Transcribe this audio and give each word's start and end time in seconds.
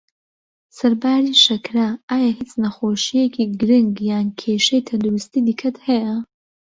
سەرباری 0.77 1.35
شەکره، 1.45 1.87
ئایا 2.09 2.29
هیچ 2.39 2.51
نەخۆشیەکی 2.63 3.51
گرنگ 3.59 3.95
یان 4.11 4.27
کێشەی 4.39 4.85
تەندروستی 4.87 5.45
دیکەت 5.47 5.75
هەیە؟ 5.87 6.13